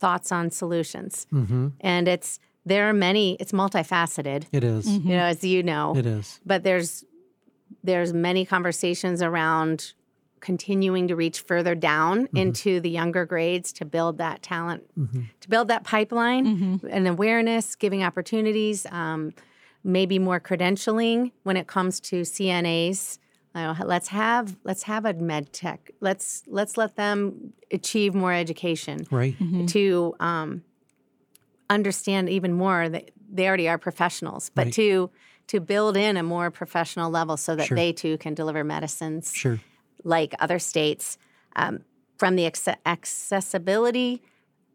[0.00, 1.26] thoughts on solutions.
[1.32, 1.68] Mm-hmm.
[1.80, 3.36] And it's there are many.
[3.40, 4.86] It's multifaceted, It is.
[4.88, 6.40] you know, as you know It is.
[6.44, 7.04] but there's
[7.84, 9.92] there's many conversations around
[10.40, 14.82] continuing to reach further down into the younger grades to build that talent
[15.40, 19.34] to build that pipeline and awareness giving opportunities um,
[19.84, 23.18] maybe more credentialing when it comes to cnas
[23.54, 29.06] Uh, let's have let's have a med tech let's let's let them achieve more education
[29.10, 29.34] Right.
[29.68, 30.62] to um,
[31.68, 34.74] understand even more that they already are professionals, but Right.
[34.74, 35.10] to
[35.48, 37.76] to build in a more professional level so that Sure.
[37.76, 39.58] they too can deliver medicines Sure.
[40.04, 41.18] like other states.
[41.56, 41.80] Um,
[42.18, 44.22] from the acce- accessibility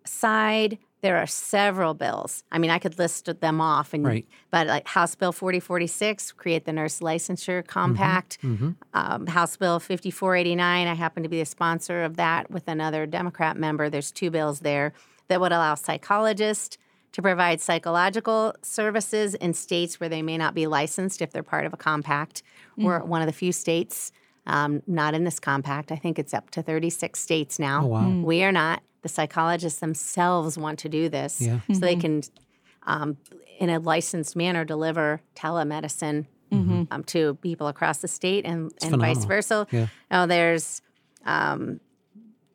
[0.05, 2.43] side, there are several bills.
[2.51, 4.25] I mean, I could list them off, and Right.
[4.49, 8.39] but like House Bill 4046, create the nurse licensure compact.
[8.41, 13.55] Um, House Bill 5489, I happen to be the sponsor of that with another Democrat
[13.55, 13.87] member.
[13.87, 14.93] There's two bills there
[15.27, 16.79] that would allow psychologists
[17.11, 21.67] to provide psychological services in states where they may not be licensed if they're part
[21.67, 22.41] of a compact.
[22.77, 24.11] We're one of the few states
[24.47, 25.91] um, not in this compact.
[25.91, 27.83] I think it's up to 36 states now.
[27.83, 28.09] Oh, wow.
[28.09, 28.81] We are not.
[29.05, 31.59] The psychologists themselves want to do this Yeah.
[31.71, 32.23] so they can,
[32.87, 33.17] um,
[33.59, 39.25] in a licensed manner, deliver telemedicine um, to people across the state and, and vice
[39.25, 39.67] versa.
[39.71, 39.87] Yeah.
[40.09, 40.81] Oh, there's
[41.23, 41.79] um,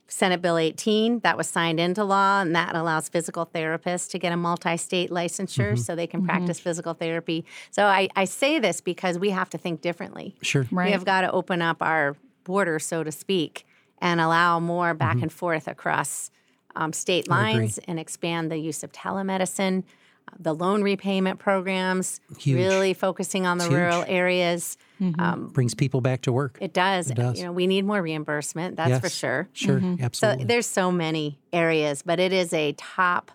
[0.09, 4.33] Senate Bill 18 that was signed into law, and that allows physical therapists to get
[4.33, 7.45] a multi state licensure so they can practice physical therapy.
[7.71, 10.35] So I, I say this because we have to think differently.
[10.43, 10.67] Sure.
[10.73, 10.87] Right.
[10.87, 13.67] We have got to open up our border, so to speak,
[13.99, 15.25] and allow more back Mm-hmm.
[15.25, 16.31] and forth across
[16.76, 19.83] um, state lines and expand the use of telemedicine,
[20.28, 22.56] uh, the loan repayment programs, Huge.
[22.59, 23.72] really focusing on the Huge.
[23.74, 24.76] rural areas.
[24.98, 26.59] Brings people back to work.
[26.61, 27.06] It does.
[27.06, 27.38] does.
[27.38, 28.76] You know, we need more reimbursement.
[28.76, 29.14] That's for Yes.
[29.14, 29.48] sure.
[29.54, 29.80] Sure.
[29.80, 30.44] So Absolutely.
[30.44, 33.30] there's so many areas, but it is a top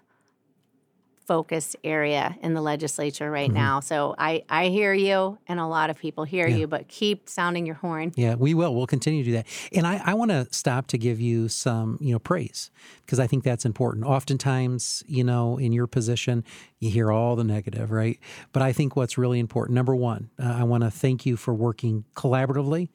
[1.25, 3.53] focus area in the legislature right Mm-hmm.
[3.53, 3.79] now.
[3.79, 7.65] So I, I hear you and a lot of people hear you, but keep sounding
[7.65, 8.11] your horn.
[8.15, 8.73] Yeah, we will.
[8.75, 9.47] We'll continue to do that.
[9.73, 12.71] And I, I want to stop to give you some, you know, praise
[13.05, 14.05] because I think that's important.
[14.05, 16.43] Oftentimes, you know, in your position,
[16.79, 18.19] you hear all the negative, right?
[18.51, 21.53] But I think what's really important, number one, uh, I want to thank you for
[21.53, 22.89] working collaboratively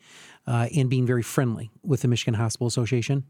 [0.46, 3.24] uh, and being very friendly with the Michigan Hospital Association.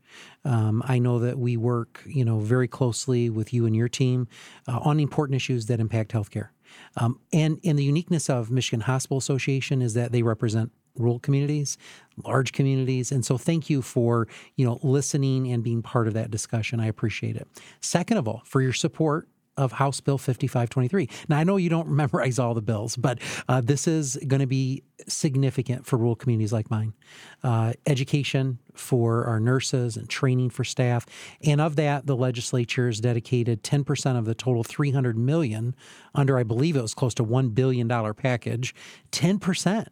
[0.45, 4.29] Um, I know that we work, you know, very closely with you and your team
[4.69, 6.49] uh, on important issues that impact healthcare.
[6.97, 11.79] Um, and and the uniqueness of Michigan Hospital Association is that they represent rural communities,
[12.25, 16.31] large communities, and so thank you for you know listening and being part of that
[16.31, 16.79] discussion.
[16.79, 17.49] I appreciate it.
[17.81, 21.09] Second of all, for your support of House Bill 5523.
[21.29, 24.47] Now, I know you don't memorize all the bills, but uh, this is going to
[24.47, 26.95] be significant for rural communities like mine.
[27.43, 31.07] Uh, education for our nurses and training for staff.
[31.45, 35.75] And of that, the legislature has dedicated 10% of the total 300 million
[36.15, 38.75] under, I believe it was close to $1 billion package.
[39.13, 39.87] 10%.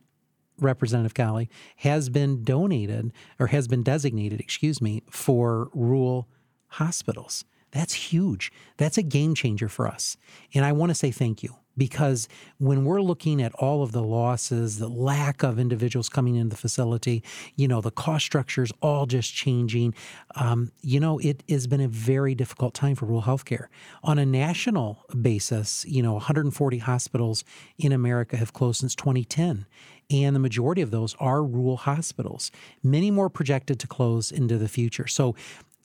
[0.61, 6.29] Representative Kahle, has been donated or has been designated, excuse me, for rural
[6.67, 7.45] hospitals.
[7.71, 8.53] That's huge.
[8.77, 10.17] That's a game changer for us.
[10.55, 12.29] And I want to say thank you because
[12.59, 16.61] when we're looking at all of the losses, the lack of individuals coming into the
[16.61, 17.23] facility,
[17.57, 19.95] you know, the cost structures all just changing,
[20.35, 23.69] um, you know, it has been a very difficult time for rural healthcare.
[24.03, 27.45] On a national basis, you know, 140 hospitals
[27.79, 29.65] in America have closed since 2010
[30.11, 32.51] and the majority of those are rural hospitals.
[32.83, 35.07] Many more projected to close into the future.
[35.07, 35.37] So,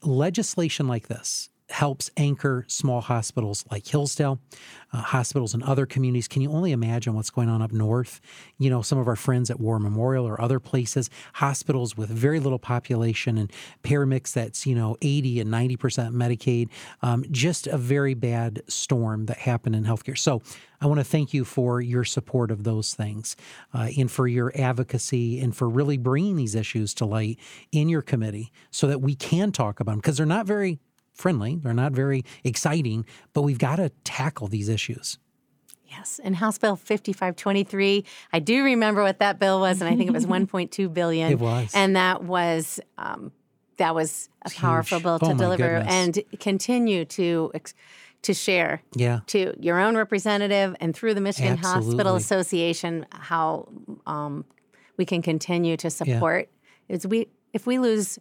[0.01, 4.39] legislation like this helps anchor small hospitals like Hillsdale,
[4.93, 6.27] uh, hospitals in other communities.
[6.27, 8.21] Can you only imagine what's going on up north?
[8.59, 12.39] You know, some of our friends at War Memorial or other places, hospitals with very
[12.39, 16.69] little population and payer mix that's, you know, 80 and 90% Medicaid.
[17.01, 20.17] Um, just a very bad storm that happened in healthcare.
[20.17, 20.43] So
[20.79, 23.35] I want to thank you for your support of those things
[23.73, 27.39] uh, and for your advocacy and for really bringing these issues to light
[27.71, 30.79] in your committee so that we can talk about them because they're not very
[31.13, 35.17] friendly, they're not very exciting, but we've got to tackle these issues.
[35.87, 40.09] Yes, and House Bill 5523, I do remember what that bill was, and I think
[40.09, 41.31] it was 1.2 billion.
[41.31, 41.71] It was.
[41.75, 43.31] and that was um,
[43.77, 45.03] that was a powerful huge.
[45.03, 45.93] bill Oh, to my deliver goodness.
[45.93, 47.51] and continue to
[48.23, 49.19] to share Yeah.
[49.27, 53.67] to your own representative and through the Michigan Hospital Association how
[54.07, 54.45] um,
[54.97, 56.49] we can continue to support.
[56.89, 58.17] Is we if we lose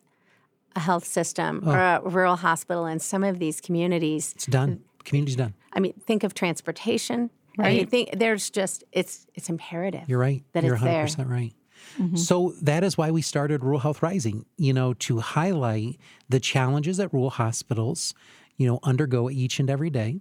[0.77, 2.01] a health system or Oh.
[2.05, 4.81] a rural hospital in some of these communities, It's done.
[5.05, 5.55] Community's done.
[5.73, 7.31] I mean, think of transportation.
[7.59, 10.03] I mean, think there's just it's it's imperative.
[10.07, 10.43] You're right.
[10.53, 11.05] That You're it's there.
[11.27, 11.53] 100% right.
[12.15, 16.97] So that is why we started Rural Health Rising, you know, to highlight the challenges
[16.99, 18.15] that rural hospitals,
[18.57, 20.21] you know, undergo each and every day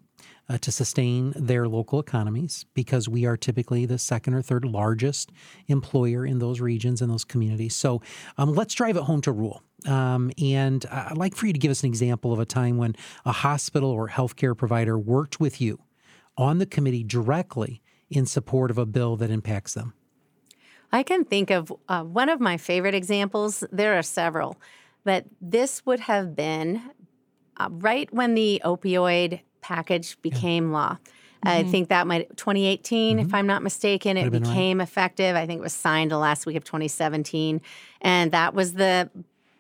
[0.50, 5.32] uh, to sustain their local economies because we are typically the second or third largest
[5.68, 7.76] employer in those regions and those communities.
[7.76, 8.02] So
[8.38, 9.62] um, let's drive it home to rural.
[9.88, 12.96] Um, and I'd like for you to give us an example of a time when
[13.26, 15.80] a hospital or healthcare provider worked with you
[16.38, 19.94] on the committee directly in support of a bill that impacts them.
[20.92, 23.64] I can think of uh, one of my favorite examples.
[23.72, 24.58] There are several,
[25.04, 26.82] but this would have been
[27.58, 30.98] uh, right when the opioid package became law.
[31.44, 34.34] I think that might 2018, if I'm not mistaken, it Mm-hmm.
[34.34, 34.44] right.
[34.44, 35.36] became effective.
[35.36, 37.62] I think it was signed the last week of 2017,
[38.02, 39.10] and that was the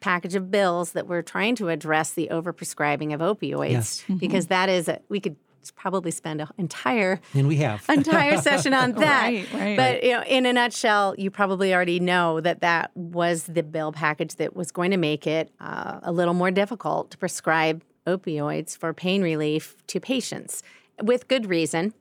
[0.01, 4.03] package of bills that we're trying to address the overprescribing of opioids Yes.
[4.17, 5.37] because that is a, we could
[5.75, 7.85] probably spend an entire And we have.
[7.87, 9.23] entire session on that.
[9.27, 9.77] Right, right.
[9.77, 13.91] But you know, in a nutshell, you probably already know that that was the bill
[13.91, 18.75] package that was going to make it uh, a little more difficult to prescribe opioids
[18.75, 20.63] for pain relief to patients,
[21.03, 21.93] with good reason.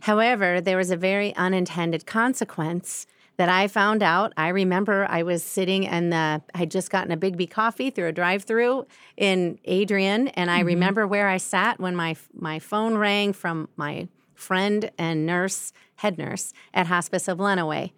[0.00, 4.32] However, there was a very unintended consequence that I found out.
[4.36, 8.12] I remember I was sitting and the, I'd just gotten a Biggby coffee through a
[8.12, 13.68] drive-through in Adrian, and I remember where I sat when my my phone rang from
[13.76, 17.92] my friend and nurse, head nurse at Hospice of Lenawee,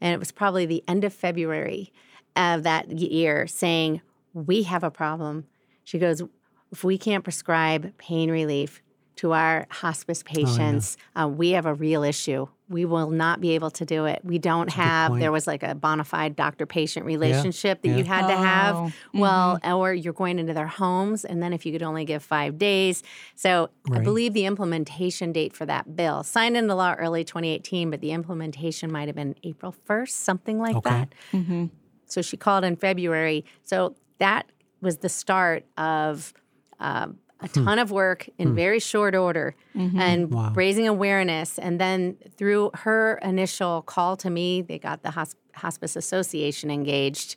[0.00, 1.92] and it was probably the end of February
[2.36, 4.00] of that year, saying
[4.32, 5.46] we have a problem.
[5.84, 6.22] She goes,
[6.70, 8.82] if we can't prescribe pain relief
[9.16, 12.46] to our hospice patients, uh, we have a real issue.
[12.68, 14.20] We will not be able to do it.
[14.22, 17.96] We don't have, there was like a bona fide doctor patient relationship that yeah.
[17.96, 18.94] you had to Oh, have.
[19.14, 22.58] Well, or you're going into their homes, and then if you could only give five
[22.58, 23.02] days.
[23.34, 28.00] So I believe the implementation date for that bill signed into law early 2018, but
[28.00, 30.90] the implementation might have been April 1st, something like Okay.
[30.90, 31.70] that.
[32.06, 33.44] So she called in February.
[33.64, 34.46] So that
[34.80, 36.32] was the start of
[36.80, 40.52] um, a ton of work in very short order and Wow.
[40.54, 41.58] raising awareness.
[41.58, 47.36] And then through her initial call to me, they got the hosp- Hospice Association engaged.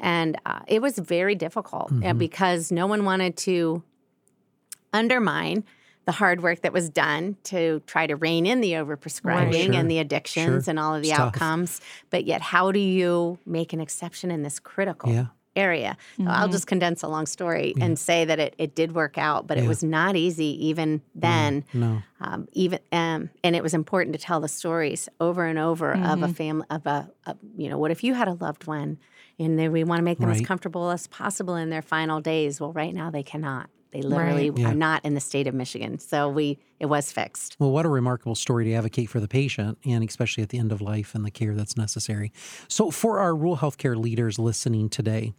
[0.00, 3.82] And uh, it was very difficult uh, because no one wanted to
[4.92, 5.64] undermine
[6.06, 9.74] the hard work that was done to try to rein in the overprescribing Sure.
[9.74, 10.70] and the addictions Sure.
[10.70, 11.34] and all of the It's tough.
[11.34, 11.80] outcomes.
[12.10, 15.26] But yet, how do you make an exception in this critical Yeah.
[15.56, 15.96] Area?
[16.18, 19.46] So I'll just condense a long story and say that it, it did work out,
[19.46, 21.64] but it was not easy even then.
[21.72, 22.02] No.
[22.20, 26.22] Um, even um, and it was important to tell the stories over and over of
[26.22, 28.98] a family of a, a you know what if you had a loved one
[29.38, 32.60] and then we want to make them as comfortable as possible in their final days.
[32.60, 33.68] Well, right now they cannot.
[33.96, 34.58] They literally Right.
[34.60, 34.70] Yeah.
[34.70, 35.98] are not in the state of Michigan.
[35.98, 37.56] So we it was fixed.
[37.58, 40.72] Well, what a remarkable story to advocate for the patient and especially at the end
[40.72, 42.32] of life and the care that's necessary.
[42.68, 45.32] So, for our rural healthcare leaders listening today,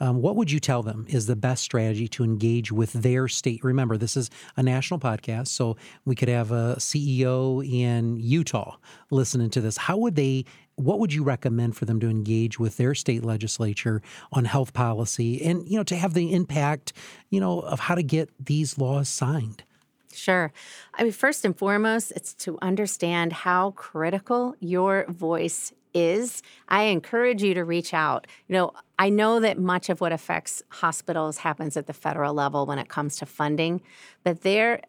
[0.00, 3.62] um, what would you tell them is the best strategy to engage with their state?
[3.64, 8.76] Remember, this is a national podcast, so we could have a CEO in Utah
[9.10, 9.76] listening to this.
[9.78, 10.44] How would they?
[10.76, 15.42] What would you recommend for them to engage with their state legislature on health policy,
[15.42, 16.92] and you know, to have the impact,
[17.30, 19.62] you know, of how to get these laws signed?
[20.12, 20.52] Sure.
[20.94, 26.42] I mean, first and foremost, it's to understand how critical your voice is.
[26.68, 28.26] I encourage you to reach out.
[28.48, 32.66] You know, I know that much of what affects hospitals happens at the federal level
[32.66, 33.80] when it comes to funding,
[34.22, 34.82] but there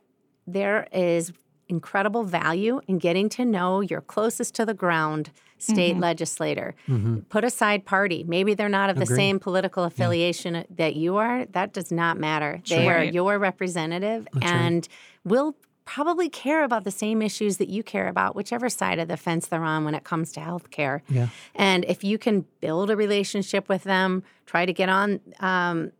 [0.47, 1.33] there is
[1.67, 6.01] incredible value in getting to know your closest to the ground state mm-hmm.
[6.01, 6.75] legislator.
[6.87, 7.19] Mm-hmm.
[7.29, 8.23] Put aside party.
[8.27, 9.15] Maybe they're not of the Agree.
[9.15, 11.45] same political affiliation that you are.
[11.45, 12.61] That does not matter.
[12.67, 14.87] They are your representative and
[15.23, 19.17] will probably care about the same issues that you care about, whichever side of the
[19.17, 21.01] fence they're on when it comes to healthcare.
[21.07, 21.27] Yeah.
[21.53, 25.91] And if you can build a relationship with them, try to get on um,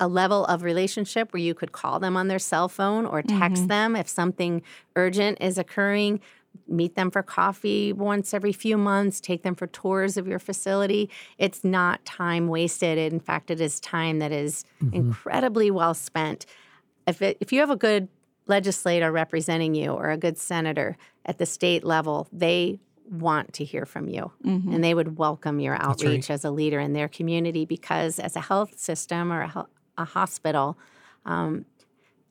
[0.00, 3.62] a level of relationship where you could call them on their cell phone or text
[3.62, 3.68] mm-hmm.
[3.68, 4.62] them if something
[4.96, 6.20] urgent is occurring.
[6.66, 11.10] Meet them for coffee once every few months, take them for tours of your facility.
[11.38, 12.98] It's not time wasted.
[12.98, 16.46] In fact, it is time that is incredibly well spent.
[17.06, 18.08] If, it, if you have a good
[18.46, 23.86] legislator representing you or a good senator at the state level, they want to hear
[23.86, 24.30] from you
[24.74, 28.40] and they would welcome your outreach as a leader in their community because as a
[28.40, 29.66] health system or a,
[29.96, 30.76] a hospital
[31.24, 31.64] um,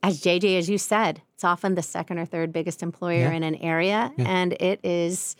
[0.08, 3.32] as jj as you said it's often the second or third biggest employer Yeah.
[3.32, 5.36] in an area and it is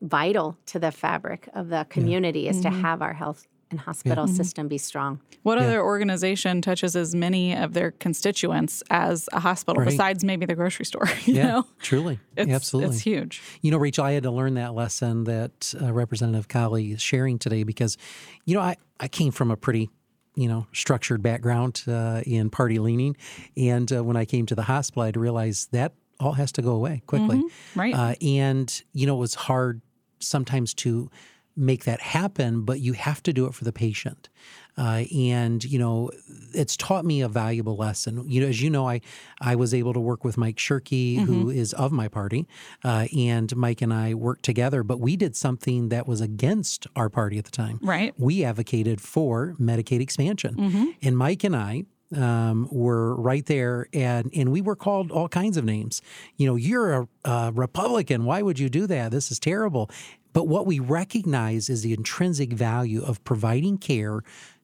[0.00, 4.68] vital to the fabric of the community is to have our health and hospital system
[4.68, 9.90] be strong What other organization touches as many of their constituents as a hospital, Right.
[9.90, 11.08] besides maybe the grocery store?
[11.24, 12.18] You Yeah, know, truly.
[12.36, 12.96] it's, Absolutely.
[12.96, 13.40] it's huge.
[13.62, 17.38] You know, Rachel, I had to learn that lesson that uh, Representative Kahle is sharing
[17.38, 17.96] today because,
[18.44, 19.88] you know, I, I came from a pretty,
[20.34, 23.16] you know, structured background uh, in party leaning.
[23.56, 26.52] And uh, when I came to the hospital, I had to realize that all has
[26.52, 27.42] to go away quickly.
[27.74, 27.94] Right.
[27.94, 29.82] Uh, and, you know, it was hard
[30.20, 31.10] sometimes to
[31.54, 34.30] make that happen, but you have to do it for the patient.
[34.76, 36.10] Uh, and you know,
[36.54, 38.24] it's taught me a valuable lesson.
[38.28, 39.00] You know, as you know, I
[39.40, 42.46] I was able to work with Mike Shirkey, who is of my party,
[42.84, 44.82] uh, and Mike and I worked together.
[44.82, 47.78] But we did something that was against our party at the time.
[47.82, 48.14] Right.
[48.18, 51.84] We advocated for Medicaid expansion, and Mike and I
[52.16, 56.02] um, were right there, and and we were called all kinds of names.
[56.36, 58.24] You know, you're a, a Republican.
[58.24, 59.10] Why would you do that?
[59.10, 59.90] This is terrible.
[60.32, 64.22] But what we recognize is the intrinsic value of providing care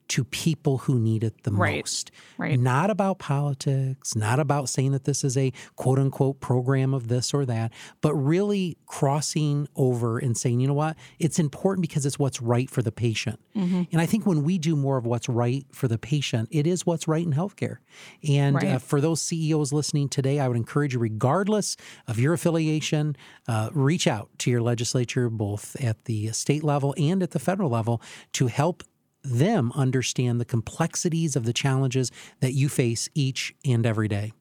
[0.09, 1.77] to people who need it the Right.
[1.79, 2.11] most.
[2.39, 2.59] Right.
[2.59, 7.35] Not about politics, not about saying that this is a quote unquote program of this
[7.35, 12.19] or that, but really crossing over and saying, you know what, it's important because it's
[12.19, 13.39] what's right for the patient.
[13.55, 13.83] Mm-hmm.
[13.93, 16.87] And I think when we do more of what's right for the patient, it is
[16.87, 17.79] what's right in healthcare.
[18.27, 23.17] And uh, for those CEOs listening today, I would encourage you, regardless of your affiliation,
[23.47, 27.71] uh, reach out to your legislature, both at the state level and at the federal
[27.71, 28.01] level,
[28.33, 28.83] to help
[29.31, 32.11] them understand the complexities of the challenges
[32.41, 34.33] that you face each and every day.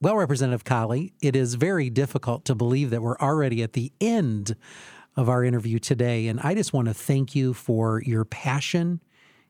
[0.00, 4.56] Well, Representative Kahle, it is very difficult to believe that we're already at the end
[5.16, 6.28] of our interview today.
[6.28, 9.00] And I just want to thank you for your passion,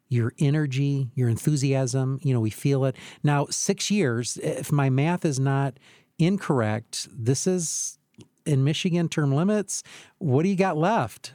[0.08, 2.18] your energy, your enthusiasm.
[2.22, 2.96] You know, we feel it.
[3.22, 5.78] Now, six years, if my math is not
[6.18, 7.98] incorrect, this is
[8.46, 9.82] in Michigan term limits.
[10.16, 11.34] What do you got left?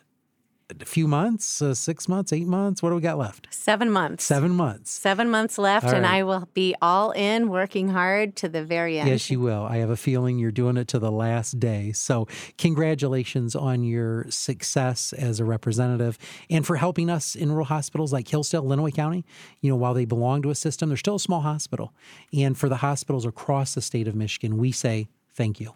[0.82, 2.82] A few months, uh, six months, eight months?
[2.82, 3.48] What do we got left?
[3.52, 4.24] Seven months.
[4.24, 4.92] Seven months.
[4.92, 6.06] Seven months left, All and.
[6.06, 9.10] I will be all in, working hard to the very end.
[9.10, 9.64] Yes, you will.
[9.64, 11.92] I have a feeling you're doing it to the last day.
[11.92, 16.18] So, congratulations on your success as a representative
[16.50, 19.26] and for helping us in rural hospitals like Hillsdale, Lenawee County.
[19.62, 21.94] You know, while they belong to a system, they're still a small hospital.
[22.34, 25.74] And for the hospitals across the state of Michigan, we say thank you.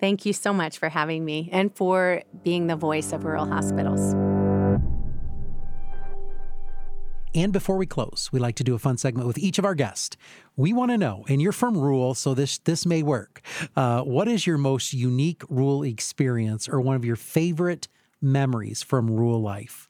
[0.00, 4.14] Thank you so much for having me and for being the voice of rural hospitals.
[7.36, 9.74] And before we close, we like to do a fun segment with each of our
[9.74, 10.16] guests.
[10.56, 13.40] We want to know, and you're from rural, so this this may work.
[13.74, 17.88] Uh, what is your most unique rural experience, or one of your favorite
[18.20, 19.88] memories from rural life?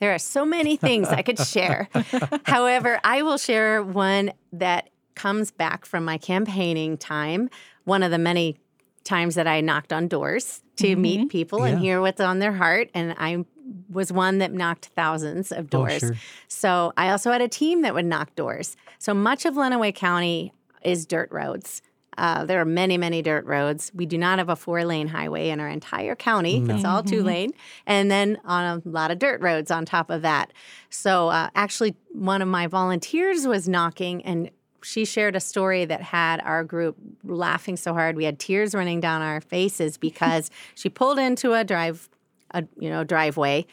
[0.00, 1.88] There are so many things I could share.
[2.44, 7.48] However, I will share one that comes back from my campaigning time,
[7.84, 8.58] one of the many
[9.06, 12.90] times that I knocked on doors to meet people and hear what's on their heart.
[12.92, 13.44] And I
[13.90, 15.98] was one that knocked thousands of Oh, doors.
[16.00, 16.16] sure.
[16.48, 18.76] So I also had a team that would knock doors.
[18.98, 20.52] So much of Lenawee County
[20.82, 21.82] is dirt roads.
[22.18, 23.90] Uh, there are many, many dirt roads.
[23.94, 26.64] We do not have a four lane highway in our entire county.
[26.66, 27.52] It's all two lane.
[27.86, 30.52] And then on a lot of dirt roads on top of that.
[30.88, 34.50] So uh, actually, one of my volunteers was knocking and
[34.86, 39.00] she shared a story that had our group laughing so hard we had tears running
[39.00, 42.08] down our faces because she pulled into a drive
[42.52, 43.66] a you know driveway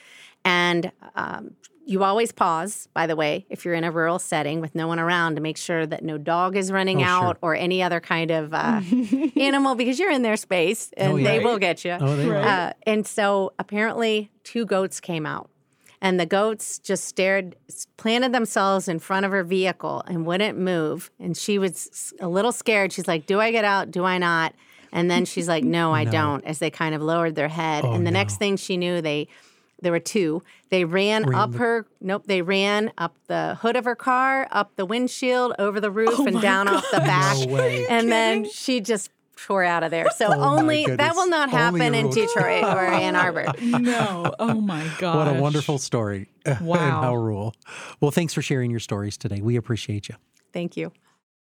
[0.43, 1.51] and um,
[1.85, 4.99] you always pause by the way if you're in a rural setting with no one
[4.99, 7.09] around to make sure that no dog is running Oh, sure.
[7.09, 8.81] out or any other kind of uh,
[9.35, 11.27] animal because you're in their space and Oh, yeah.
[11.31, 15.49] they will get you Oh, they uh, and so apparently two goats came out
[16.03, 17.55] and the goats just stared
[17.97, 21.09] planted themselves in front of her vehicle and wouldn't move.
[21.19, 22.91] And she was a little scared.
[22.91, 23.89] She's like do i get out?
[23.89, 24.53] Do i not?
[24.91, 27.85] And then she's like no i don't as they kind of lowered their head.
[27.85, 28.19] Oh, and the no.
[28.19, 29.27] next thing she knew they
[29.81, 30.41] there were two.
[30.69, 34.85] They ran, up her nope they ran up the hood of her car up the
[34.85, 37.37] windshield over the roof Oh and my down off the back.
[37.47, 37.85] No way.
[37.89, 41.79] and then she just tore out of there so Oh, only that will not Only
[41.81, 44.33] happen in detroit or ann arbor No.
[44.39, 45.15] Oh my gosh.
[45.27, 46.29] What a wonderful story.
[46.45, 47.01] and Wow.
[47.01, 47.55] how rural.
[47.99, 49.41] Well, thanks for sharing your stories today.
[49.41, 50.15] We appreciate you.
[50.53, 50.91] thank you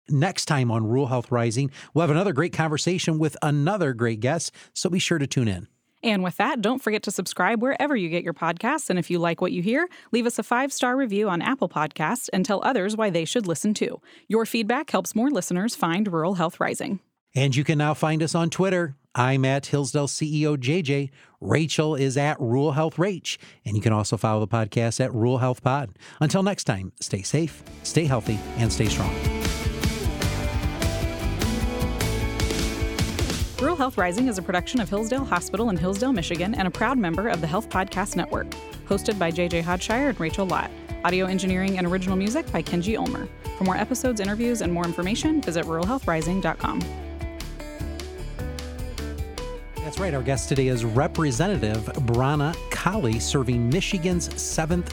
[0.09, 4.53] Next time on Rural Health Rising, we'll have another great conversation with another great guest,
[4.75, 5.69] so be sure to tune in.
[6.03, 8.91] And with that, don't forget to subscribe wherever you get your podcasts.
[8.91, 11.69] And if you like what you hear, leave us a five star review on Apple
[11.69, 14.01] Podcasts and tell others why they should listen too.
[14.27, 16.99] Your feedback helps more listeners find Rural Health Rising.
[17.35, 18.97] And you can now find us on Twitter.
[19.15, 21.11] I'm at Hillsdale CEO JJ.
[21.41, 23.39] Rachel is at Rural Health Rach.
[23.65, 25.97] And you can also follow the podcast at Rural Health Pod.
[26.21, 29.15] Until next time, stay safe, stay healthy, and stay strong.
[33.61, 36.99] Rural Health Rising is a production of Hillsdale Hospital in Hillsdale, Michigan, and a proud
[36.99, 38.51] member of the Health Podcast Network.
[38.89, 40.71] Hosted by JJ Hodshire and Rachel Lott.
[41.05, 43.29] Audio engineering and original music by Kenji Ulmer.
[43.59, 47.10] For more episodes, interviews, and more information, visit ruralhealthrising.com.
[49.91, 50.15] That's right.
[50.15, 54.93] Our guest today is Representative Bronna Kahle, serving Michigan's 7th.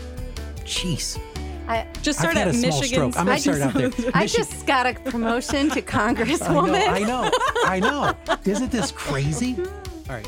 [0.66, 1.20] Jeez.
[1.68, 3.12] I, Just I've had at a small Michigan.
[3.12, 3.20] stroke.
[3.20, 3.88] I'm going to start out there.
[4.16, 6.88] I Michi- just got a promotion to I know, congresswoman.
[6.90, 7.32] I know,
[7.66, 8.38] I know.
[8.44, 9.56] Isn't this crazy?
[10.10, 10.28] All right.